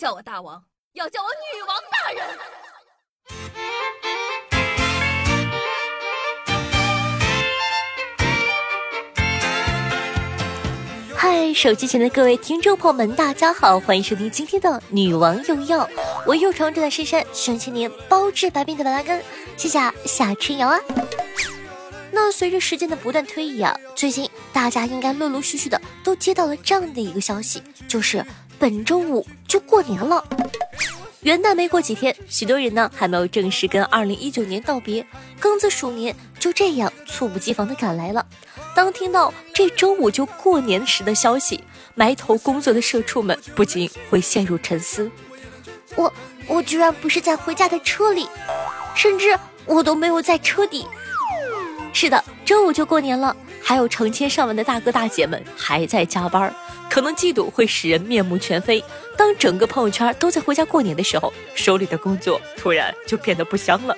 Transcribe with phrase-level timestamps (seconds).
[0.00, 0.64] 叫我大王，
[0.94, 2.26] 要叫我女王大人。
[11.14, 15.86] 嗨，手机前的各位听众朋友们，大家好，欢迎收听今天的《女王用药》，
[16.26, 19.22] 我又常住在深山，想千年包治百病的板蓝根，
[19.58, 20.80] 谢谢夏春瑶啊。
[22.10, 28.24] 那随着时间的不断推移啊，最近大家应该陆陆续续的都接到了这样的一个消息，就是
[28.60, 30.22] 本周五就过年了。
[31.22, 35.04] 元旦没过几天，许多人呢还没有正式跟二零一九年道别，
[35.40, 38.24] 庚子鼠年就这样猝不及防的赶来了。
[38.74, 45.10] 当听到这周五就过年时的消息，埋头工作的社畜们不禁会陷入沉思。
[45.96, 46.12] 我
[46.46, 48.28] 我居然不是在回家的车里，
[48.94, 50.86] 甚至我都没有在车底。
[51.94, 53.34] 是的，周五就过年了，
[53.70, 56.52] 还有成千上万的大哥大姐们还在加班，
[56.90, 58.82] 可能嫉妒会使人面目全非。
[59.16, 63.96] 当整个朋友圈都在回家过年的时候，手里的工作突然就变得不香了。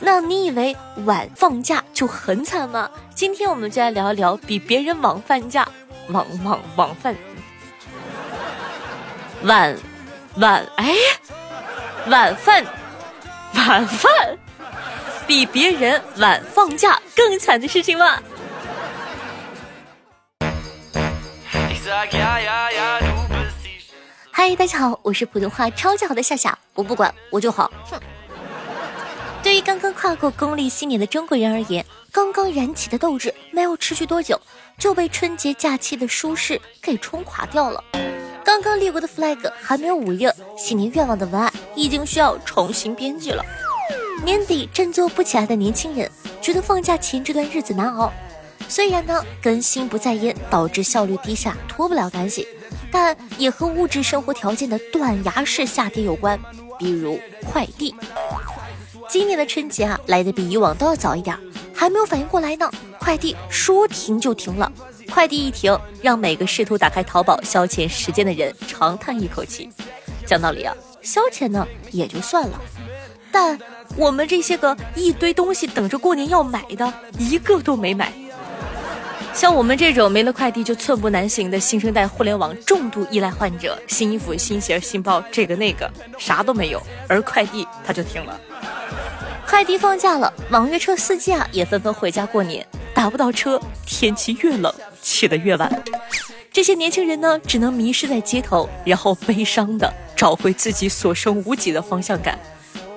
[0.00, 2.90] 那你以为晚放假就很惨吗？
[3.14, 5.68] 今天我们就来聊一聊比别人晚放假、
[6.08, 7.14] 晚晚晚饭、
[9.44, 9.78] 晚
[10.38, 10.92] 晚哎
[12.08, 12.66] 晚饭
[13.54, 14.36] 晚饭
[15.26, 18.22] 比别人晚放假更惨的事情吗？
[24.30, 27.98] 嗨，大家好，我是普通话超级好的夏夏，我不管，我就好，哼。
[29.42, 34.40] 对于刚刚跨过公历新年的中国人而言，刚刚燃起的斗志没有持续多久，
[34.78, 37.82] 就被春节假期的舒适给冲垮掉了。
[38.44, 43.44] 刚刚立过的 flag 还没有捂热，新年愿望的文案已经需要重新编辑了。
[44.24, 48.12] 年底振作不起来的年轻人觉得放假前这段日子难熬，
[48.68, 52.46] 虽然呢跟心不在焉导致效率低下脱不了干系，
[52.90, 56.38] 但也和物质生活条件的断崖式下跌有关，
[56.78, 57.94] 比如快递。
[59.08, 61.38] 今年的春节啊，来的比以往都要早一点，
[61.72, 64.70] 还没有反应过来呢，快递说停就停了。
[65.08, 69.70] 快递一停，让每个试图打开淘宝消遣时间的人长叹一口气。
[70.26, 72.60] 讲道理啊，消遣呢也就算了，
[73.38, 73.58] 但
[73.98, 78.10] 我们这些个一堆东西等着过年要买的，一个都没买。
[79.34, 88.40] 像我们这种没了快递就寸步难行的新生代互联网重度依赖患者，新衣服、新鞋、新包，这个那个啥都没有，而快递它就停了。
[89.46, 95.84] 快递放假了，网约车司机啊也纷纷回家过年，打不到车，天气越冷，起得越晚。
[96.50, 102.38] 这些年轻人呢，只能迷失在街头，然后悲伤的找回自己所剩无几的方向感。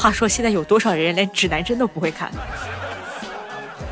[0.00, 2.32] 话说，现在有多少人连指南针都不会看？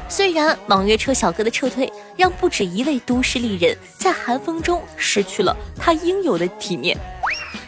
[0.08, 6.96] 虽然网约车小哥的撤退，让不止一位都市丽人在寒风中失去了他应有的体面，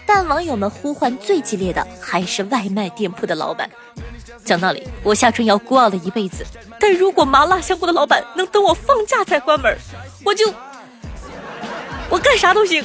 [0.06, 3.68] 但网友们呼唤最激烈的还是外卖店铺的老板。
[4.42, 6.42] 讲道理，我夏春瑶孤傲了一辈子，
[6.80, 9.76] 但如果麻辣香锅的老板能等我放假再关门，
[10.24, 10.50] 我就
[12.08, 12.82] 我干啥都行。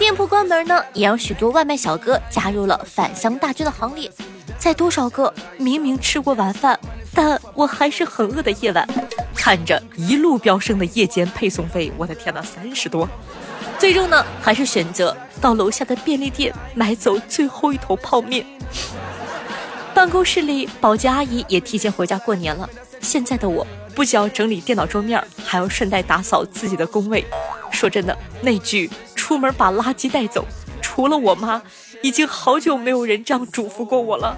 [0.00, 4.10] 店铺关门呢，也让许多外卖小哥加入了返乡大军的行列。
[4.58, 6.80] 在多少个明明吃过晚饭，
[7.14, 8.88] 但我还是很饿的夜晚，
[9.34, 13.06] 看着一路飙升的夜间配送费，我的天呐，三十多，
[13.78, 18.46] 最终呢，还是选择到楼下的便利店买走最后一头泡面。
[19.92, 22.66] 办公室里，保洁阿姨也提前回家过年了。
[23.02, 27.22] 现在的我，不仅要整理电脑桌面，还要顺带打扫自己的工位。
[27.70, 28.90] 说真的，那句
[29.30, 30.44] “出门把垃圾带走”，
[30.82, 31.62] 除了我妈，
[32.02, 34.36] 已经好久没有人这样嘱咐过我了。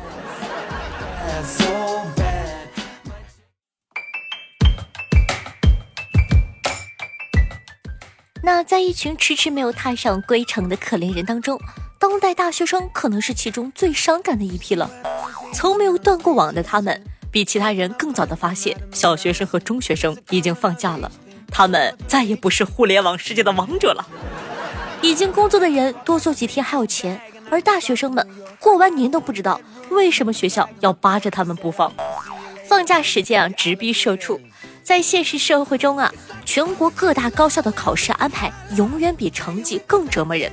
[8.43, 11.59] 那在一群迟迟没有踏上归程的可怜人当中，
[11.99, 14.91] 当代大学生可能是其中最伤感的一批了。
[15.55, 21.11] 从没有断过网的他们，比其他人更早的发现，小学生和中学生已经放假了，
[21.49, 24.07] 他们再也不是互联网世界的王者了。
[25.03, 27.21] 已经工作的人多做几天还有钱，
[27.51, 28.27] 而大学生们
[28.61, 29.61] 过完年都不知道
[29.91, 31.93] 为什么学校要扒着他们不放。
[32.69, 34.41] 放假时间啊，直逼社畜。
[34.85, 36.13] 在现实社会中啊，
[36.45, 40.51] 全国各大高校的考试安排永远比成绩更折磨人。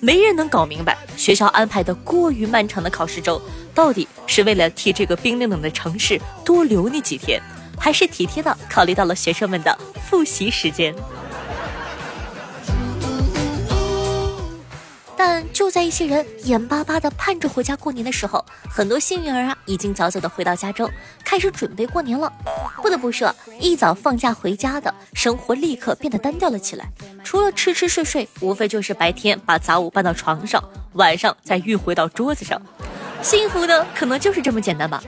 [0.00, 3.40] 没人能搞明白，学校安排的过于漫长的考试周，
[3.74, 7.40] 到底是为了替这个冰冷冷的城市多留你几天，
[7.78, 10.94] 还是体贴的考虑到了学生们的复习时间？
[15.60, 20.90] 就在一些人眼巴巴的盼着回家过年的时候，很多幸运儿啊已经早早的回到家中，
[21.22, 22.32] 开始准备过年了。
[22.80, 23.30] 不得不说，
[23.60, 26.88] 一早放假回家的生活立刻变得单调了起来，
[27.22, 30.64] 除了吃吃睡睡，无非就是白天把杂物搬到床上，
[30.94, 32.58] 晚上再运回到桌子上。
[33.20, 35.04] 幸福呢可能就是这么简单吧。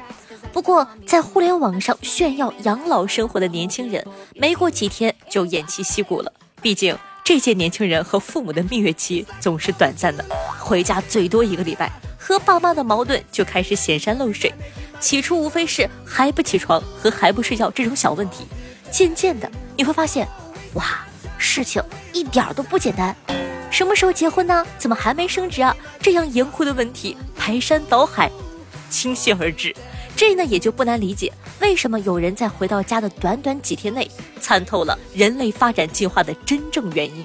[0.52, 6.31] 不过，在互联网上炫耀养老生活的年轻人，没过几天就偃旗息鼓了。
[6.60, 6.94] 毕竟，
[7.25, 10.25] 这些年轻人和父母的蜜月期总是短暂的，
[10.59, 14.53] 回家最多一个礼拜，和爸妈的矛盾就开始显山露水。
[14.99, 18.47] 起初无非是还不起床和还不睡觉这种小问题，
[18.91, 20.27] 渐渐的你会发现，
[20.75, 21.07] 哇，
[21.39, 21.81] 事情
[22.13, 23.15] 一点都不简单。
[23.71, 24.67] 什么时候结婚呢？
[24.77, 25.75] 怎么还没升职啊？
[26.01, 28.31] 这样严酷的问题排山倒海，
[28.91, 29.75] 倾泻而至。
[30.17, 34.11] 这呢也就不难理解，为什么有人在回到家的短短几天内
[34.41, 37.25] 参透了人类发展进化的真正原因？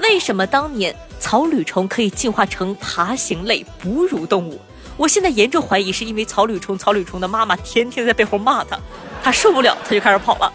[0.00, 4.60] 为什么当年草履虫可以进化成爬行类哺乳动物？
[4.96, 8.78] 我现在严重怀疑是因为草履虫草履虫的妈妈天天在背后骂他，
[9.24, 10.52] 他受不了，他就开始跑了。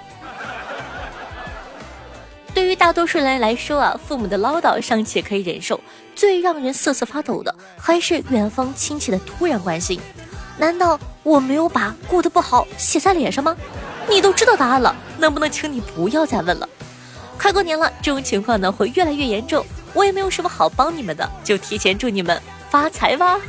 [2.54, 5.80] 对于大多数人来说啊，父母的唠叨尚且可以忍受，
[6.16, 10.00] 最让人瑟瑟发抖的还是远方亲戚的突然关心。
[10.57, 13.56] 难道我没有把过得不好写在脸上吗？
[14.09, 16.68] 你都知道答案了，能不能请你不要再问了？
[17.38, 19.63] 快过年了，这种情况呢会越来越严重，
[19.94, 23.39] 我也没有什么好帮你们的，就提前祝你们发财吧。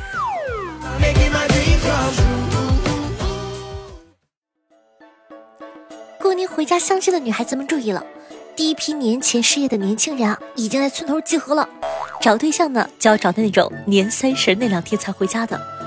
[6.20, 8.04] 过年回家相亲的女孩子们注意了，
[8.54, 11.66] 第一批年前失业的年轻人啊，已经在村头集合了。
[12.20, 15.77] 找对象呢，就要找那种年三十那两天才回家的。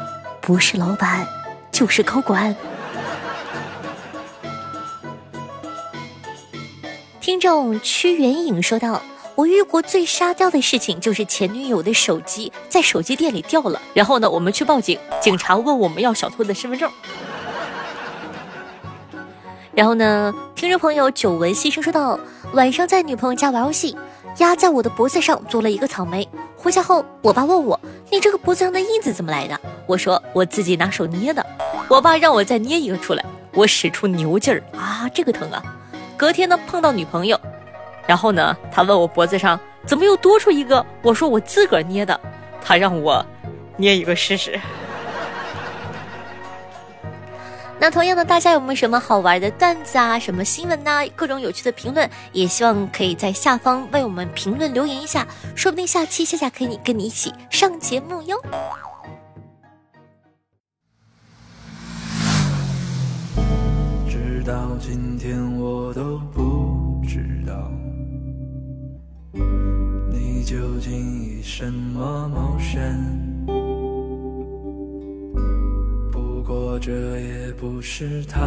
[0.51, 1.25] 不是老板，
[1.71, 2.53] 就是高管。
[7.21, 9.01] 听众屈原影说道
[9.36, 16.92] ：“我遇过最沙雕的事情，就是前女友的手机在手机店里掉了，然后呢，我们去报警，警察问我们要小偷的身份证。
[19.74, 22.19] 然后呢，听众朋友久闻牺牲说道：
[22.51, 23.98] 晚上在女朋友家玩游戏。”
[24.38, 26.28] 压在我的脖子上做了一个草莓。
[26.56, 27.80] 回家后，我爸问我
[28.12, 31.45] ：“你这个脖子上的印子怎么来的？”我说：“我自己拿手捏的。”
[31.89, 35.62] 我爸让我再捏一个出来，我使出牛劲儿啊，这个疼啊！
[36.16, 37.38] 隔天呢，碰到女朋友，
[38.07, 42.18] 然后呢，他问我脖子上怎么又多出一个，我说我自个儿捏的，
[42.63, 43.25] 他让我
[43.75, 44.57] 捏一个试试。
[47.81, 50.19] 那同样的，大家有没有什么好玩的段子啊？
[50.19, 51.04] 什么新闻呐？
[51.16, 55.25] 各种有趣的评论，也希望可以在下方为我们评论留言一下，
[55.56, 58.39] 说不定下期夏夏可以跟你一起上节目哟。
[64.07, 67.72] 直到今天我都不知道，
[70.12, 70.94] 你究竟
[71.24, 73.40] 以什么谋生？
[76.83, 78.39] 这也不是太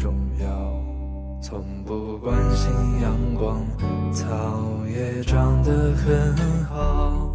[0.00, 2.70] 重要，从不关心
[3.02, 3.66] 阳光，
[4.12, 7.34] 草也长得很好。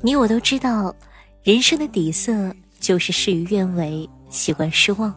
[0.00, 0.94] 你我都知道，
[1.42, 2.32] 人生的底色
[2.78, 5.14] 就是事与愿违，习惯失望，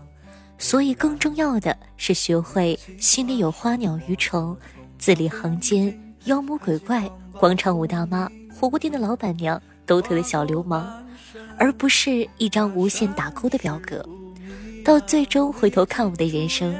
[0.57, 4.57] 所以更重要的是学会心里有花鸟鱼虫，
[4.97, 10.85] 字里行间妖魔鬼怪，广场舞大妈，火锅店的老板娘，抖腿的小流氓，
[11.57, 14.05] 而不是一张无限打勾的表格。
[14.83, 16.75] 到最终回头看我的人生，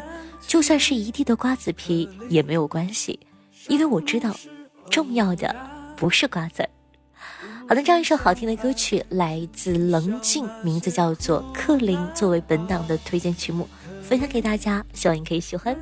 [0.46, 3.20] 就算是一地的瓜子皮也没有关系，
[3.68, 4.36] 因为我知道，
[4.90, 5.56] 重要的
[5.96, 6.70] 不是瓜子儿。
[7.68, 13.68] 好的，这样一首好听的歌曲来自冷静，名字叫做《克林》，作为本档的推荐曲目，
[14.02, 15.74] 分享给大家，希望你可以喜欢。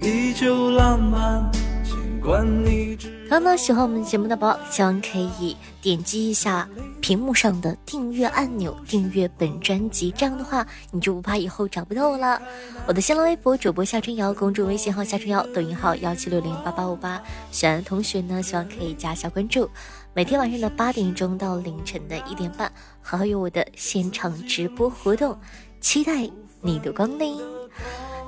[0.00, 1.50] 依旧浪漫，
[1.84, 2.96] 尽管你
[3.28, 6.68] 刚刚喜欢我们节目的宝宝，希望可以点击一下
[7.02, 10.12] 屏幕上的订阅按钮，订阅本专辑。
[10.12, 12.40] 这样的话，你就不怕以后找不到我了。
[12.86, 17.20] 我的新浪微博主播夏春瑶，公众微信号夏春瑶，抖音号幺七六零八八五八。
[17.50, 19.68] 喜欢的同学呢，希望可以加下关注。
[20.14, 25.36] 每天晚上的八点钟到凌晨的一点半，还会有我的现场直播活动，
[25.80, 26.30] 期待
[26.60, 27.36] 你的光临。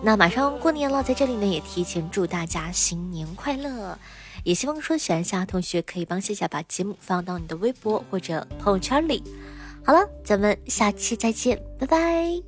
[0.02, 3.96] 那马上过年了，在这里呢，也提前祝大家新年快乐。
[4.42, 9.22] 也希望说喜欢夏同学可以帮夏夏把节目放到你的微博或者朋友圈里。
[9.84, 12.42] 好了，咱们下期再见，拜拜。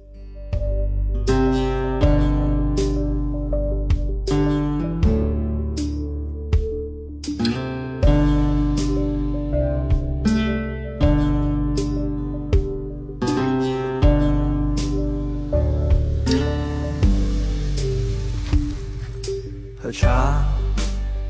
[19.79, 20.56] 喝茶。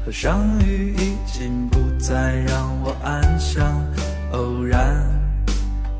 [0.06, 3.84] 和相遇已经不再让我安详。
[4.30, 5.04] 偶然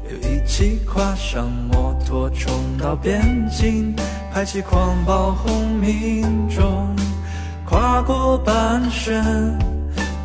[0.05, 3.21] 又一起跨上摩托冲到边
[3.51, 3.93] 境，
[4.33, 6.95] 排起狂暴轰鸣中
[7.65, 9.59] 跨过半生。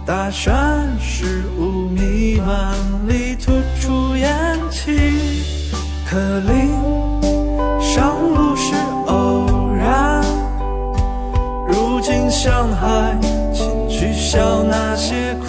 [0.05, 2.75] 大山是雾弥漫
[3.07, 5.41] 里吐出烟气，
[6.07, 6.69] 可令
[7.81, 8.75] 上路是
[9.07, 10.23] 偶然。
[11.67, 13.15] 如今向海，
[14.31, 15.40] 笑那些。